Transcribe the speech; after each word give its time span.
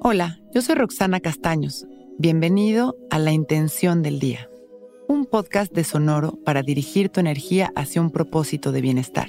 Hola, 0.00 0.38
yo 0.54 0.62
soy 0.62 0.76
Roxana 0.76 1.18
Castaños. 1.18 1.84
Bienvenido 2.18 2.96
a 3.10 3.18
La 3.18 3.32
Intención 3.32 4.00
del 4.00 4.20
Día, 4.20 4.48
un 5.08 5.26
podcast 5.26 5.72
de 5.72 5.82
Sonoro 5.82 6.38
para 6.44 6.62
dirigir 6.62 7.08
tu 7.08 7.18
energía 7.18 7.72
hacia 7.74 8.00
un 8.00 8.12
propósito 8.12 8.70
de 8.70 8.80
bienestar. 8.80 9.26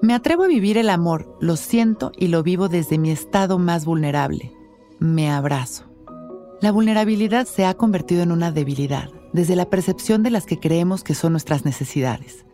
Me 0.00 0.14
atrevo 0.14 0.44
a 0.44 0.48
vivir 0.48 0.78
el 0.78 0.88
amor, 0.88 1.36
lo 1.38 1.56
siento 1.56 2.12
y 2.16 2.28
lo 2.28 2.42
vivo 2.42 2.70
desde 2.70 2.96
mi 2.96 3.10
estado 3.10 3.58
más 3.58 3.84
vulnerable. 3.84 4.50
Me 4.98 5.30
abrazo. 5.30 5.84
La 6.62 6.72
vulnerabilidad 6.72 7.46
se 7.46 7.66
ha 7.66 7.74
convertido 7.74 8.22
en 8.22 8.32
una 8.32 8.52
debilidad, 8.52 9.10
desde 9.34 9.54
la 9.54 9.68
percepción 9.68 10.22
de 10.22 10.30
las 10.30 10.46
que 10.46 10.58
creemos 10.58 11.04
que 11.04 11.14
son 11.14 11.32
nuestras 11.32 11.66
necesidades. 11.66 12.46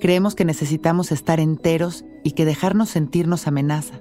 Creemos 0.00 0.34
que 0.36 0.44
necesitamos 0.44 1.10
estar 1.10 1.40
enteros 1.40 2.04
y 2.22 2.32
que 2.32 2.44
dejarnos 2.44 2.90
sentirnos 2.90 3.48
amenaza. 3.48 4.00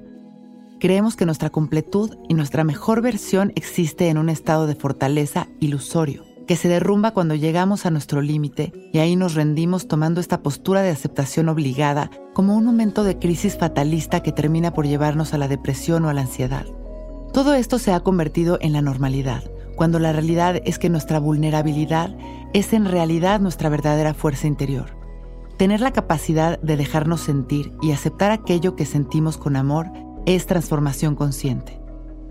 Creemos 0.80 1.16
que 1.16 1.26
nuestra 1.26 1.50
completud 1.50 2.18
y 2.30 2.36
nuestra 2.36 2.64
mejor 2.64 3.02
versión 3.02 3.52
existe 3.56 4.10
en 4.10 4.20
un 4.20 4.30
estado 4.30 4.68
de 4.68 4.76
fortaleza 4.76 5.48
ilusorio, 5.60 6.24
que 6.46 6.56
se 6.56 6.68
derrumba 6.68 7.12
cuando 7.12 7.34
llegamos 7.34 7.88
a 7.88 7.90
nuestro 7.90 8.22
límite 8.22 8.74
y 8.94 9.00
ahí 9.00 9.16
nos 9.16 9.34
rendimos 9.34 9.88
tomando 9.88 10.22
esta 10.22 10.44
postura 10.44 10.84
de 10.84 10.92
aceptación 10.92 11.50
obligada 11.50 12.12
como 12.36 12.56
un 12.56 12.66
momento 12.66 13.04
de 13.04 13.18
crisis 13.18 13.58
fatalista 13.58 14.22
que 14.22 14.32
termina 14.32 14.74
por 14.74 14.86
llevarnos 14.86 15.34
a 15.34 15.40
la 15.40 15.48
depresión 15.48 16.06
o 16.06 16.10
a 16.10 16.14
la 16.14 16.22
ansiedad. 16.22 16.68
Todo 17.34 17.56
esto 17.56 17.80
se 17.80 17.92
ha 17.92 18.02
convertido 18.02 18.60
en 18.62 18.74
la 18.74 18.84
normalidad, 18.84 19.44
cuando 19.76 19.98
la 19.98 20.14
realidad 20.14 20.62
es 20.64 20.78
que 20.78 20.90
nuestra 20.90 21.20
vulnerabilidad 21.20 22.16
es 22.54 22.74
en 22.74 22.86
realidad 22.86 23.40
nuestra 23.40 23.70
verdadera 23.70 24.14
fuerza 24.14 24.46
interior. 24.46 24.97
Tener 25.58 25.82
la 25.82 25.92
capacidad 25.92 26.60
de 26.62 26.78
dejarnos 26.78 27.22
sentir 27.22 27.74
y 27.82 27.92
aceptar 27.92 28.30
aquello 28.30 28.76
que 28.76 28.86
sentimos 28.86 29.38
con 29.38 29.56
amor 29.56 29.88
es 30.28 30.46
transformación 30.46 31.16
consciente. 31.16 31.82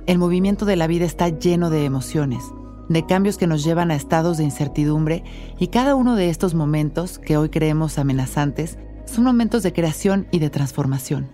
El 0.06 0.18
movimiento 0.18 0.64
de 0.64 0.76
la 0.76 0.86
vida 0.86 1.06
está 1.06 1.28
lleno 1.28 1.68
de 1.68 1.84
emociones, 1.84 2.44
de 2.88 3.04
cambios 3.04 3.36
que 3.36 3.48
nos 3.48 3.64
llevan 3.64 3.90
a 3.90 3.96
estados 3.96 4.36
de 4.36 4.44
incertidumbre 4.44 5.24
y 5.58 5.66
cada 5.68 5.96
uno 5.96 6.14
de 6.14 6.30
estos 6.30 6.54
momentos 6.54 7.18
que 7.18 7.36
hoy 7.36 7.48
creemos 7.48 7.98
amenazantes 7.98 8.78
son 9.06 9.24
momentos 9.24 9.64
de 9.64 9.72
creación 9.72 10.28
y 10.30 10.38
de 10.38 10.50
transformación. 10.50 11.28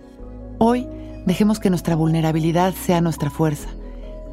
Hoy 0.57 0.87
dejemos 1.27 1.59
que 1.59 1.69
nuestra 1.69 1.95
vulnerabilidad 1.95 2.73
sea 2.73 3.01
nuestra 3.01 3.29
fuerza. 3.29 3.69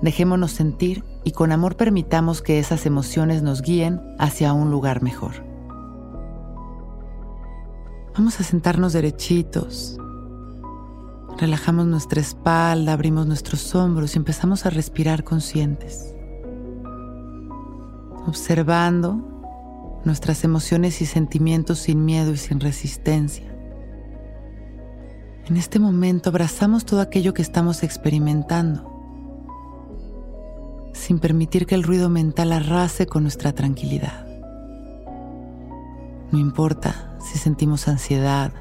Dejémonos 0.00 0.53
sentir 0.53 1.05
y 1.25 1.33
con 1.33 1.53
amor 1.53 1.77
permitamos 1.77 2.41
que 2.41 2.58
esas 2.58 2.86
emociones 2.86 3.42
nos 3.42 3.61
guíen 3.61 4.00
hacia 4.19 4.55
un 4.55 4.70
lugar 4.70 5.03
mejor. 5.03 5.49
Vamos 8.14 8.41
a 8.41 8.42
sentarnos 8.42 8.92
derechitos. 8.92 9.97
Relajamos 11.39 11.86
nuestra 11.86 12.20
espalda, 12.20 12.92
abrimos 12.92 13.27
nuestros 13.27 13.75
hombros 13.75 14.14
y 14.14 14.19
empezamos 14.19 14.66
a 14.66 14.70
respirar 14.70 15.22
conscientes. 15.25 16.14
Observando 18.27 20.00
nuestras 20.05 20.44
emociones 20.44 21.00
y 21.03 21.06
sentimientos 21.06 21.78
sin 21.78 22.05
miedo 22.05 22.33
y 22.33 22.36
sin 22.36 22.61
resistencia. 22.61 23.47
En 25.47 25.56
este 25.56 25.78
momento 25.78 26.31
abrazamos 26.31 26.84
todo 26.84 27.00
aquello 27.00 27.33
que 27.33 27.42
estamos 27.42 27.83
experimentando, 27.83 28.86
sin 30.92 31.19
permitir 31.20 31.66
que 31.66 31.75
el 31.75 31.83
ruido 31.84 32.08
mental 32.08 32.53
arrase 32.53 33.06
con 33.06 33.22
nuestra 33.22 33.53
tranquilidad. 33.53 34.29
No 36.32 36.38
importa 36.38 37.16
si 37.20 37.38
sentimos 37.38 37.88
ansiedad, 37.88 38.52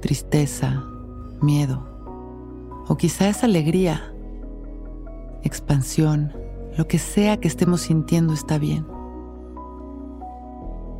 tristeza, 0.00 0.84
miedo, 1.40 1.82
o 2.86 2.96
quizá 2.96 3.28
es 3.28 3.42
alegría, 3.44 4.12
expansión, 5.42 6.32
lo 6.76 6.86
que 6.86 6.98
sea 6.98 7.38
que 7.38 7.48
estemos 7.48 7.82
sintiendo 7.82 8.34
está 8.34 8.58
bien. 8.58 8.86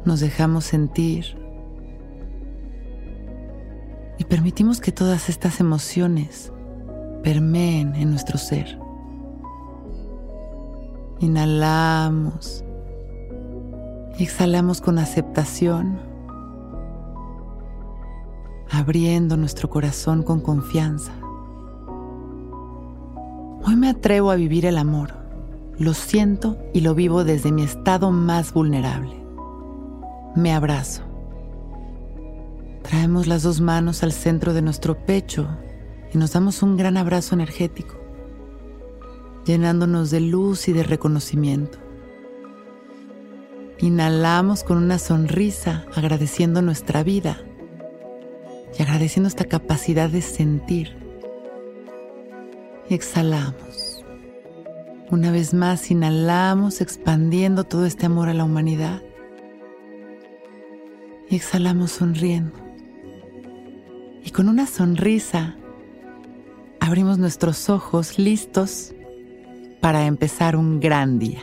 Nos 0.05 0.21
dejamos 0.21 0.65
sentir 0.65 1.37
y 4.19 4.25
permitimos 4.25 4.81
que 4.81 4.93
todas 4.93 5.29
estas 5.29 5.61
emociones 5.61 6.53
permeen 7.23 7.95
en 7.97 8.11
nuestro 8.11 8.39
ser. 8.39 8.79
Inhalamos 11.21 12.65
exhalamos 14.23 14.81
con 14.81 14.99
aceptación 14.99 15.99
abriendo 18.71 19.37
nuestro 19.37 19.71
corazón 19.71 20.23
con 20.23 20.41
confianza. 20.41 21.13
Hoy 23.65 23.77
me 23.77 23.89
atrevo 23.89 24.31
a 24.31 24.37
vivir 24.37 24.67
el 24.67 24.79
amor. 24.79 25.15
Lo 25.79 25.95
siento 25.95 26.59
y 26.73 26.81
lo 26.81 26.95
vivo 26.95 27.25
desde 27.25 27.53
mi 27.53 27.63
estado 27.63 28.11
más 28.11 28.53
vulnerable. 28.53 29.25
Me 30.35 30.53
abrazo. 30.53 31.03
Traemos 32.83 33.27
las 33.27 33.43
dos 33.43 33.61
manos 33.61 34.03
al 34.03 34.13
centro 34.13 34.53
de 34.53 34.63
nuestro 34.63 35.07
pecho 35.07 35.49
y 36.13 36.19
nos 36.19 36.33
damos 36.33 36.63
un 36.63 36.77
gran 36.77 36.97
abrazo 36.97 37.35
energético, 37.35 37.95
llenándonos 39.47 40.11
de 40.11 40.21
luz 40.21 40.69
y 40.69 40.73
de 40.73 40.83
reconocimiento. 40.83 41.84
Inhalamos 43.79 44.63
con 44.63 44.77
una 44.79 44.99
sonrisa 44.99 45.85
agradeciendo 45.95 46.63
nuestra 46.63 47.03
vida 47.03 47.39
y 48.79 48.83
agradeciendo 48.83 49.29
esta 49.29 49.45
capacidad 49.45 50.09
de 50.09 50.23
sentir. 50.23 50.97
Y 52.89 52.95
exhalamos. 52.95 54.05
Una 55.11 55.31
vez 55.31 55.55
más, 55.55 55.91
inhalamos 55.91 56.81
expandiendo 56.81 57.65
todo 57.65 57.85
este 57.85 58.07
amor 58.07 58.29
a 58.29 58.35
la 58.35 58.45
humanidad. 58.45 59.03
Y 61.29 61.37
exhalamos 61.37 61.93
sonriendo. 61.93 62.57
Y 64.25 64.31
con 64.31 64.49
una 64.49 64.67
sonrisa 64.67 65.57
abrimos 66.81 67.19
nuestros 67.19 67.69
ojos 67.69 68.19
listos 68.19 68.95
para 69.81 70.07
empezar 70.07 70.57
un 70.57 70.81
gran 70.81 71.19
día. 71.19 71.43